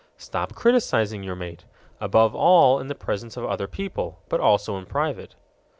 Stop 0.17 0.55
criticizing 0.55 1.21
your 1.21 1.35
mate 1.35 1.65
above 1.99 2.33
all 2.33 2.79
in 2.79 2.87
the 2.87 2.95
presence 2.95 3.37
of 3.37 3.45
other 3.45 3.67
people, 3.67 4.23
but 4.29 4.39
also 4.39 4.75
in 4.77 4.87
private. 4.87 5.35